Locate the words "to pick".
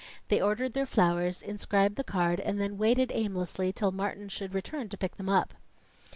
4.89-5.15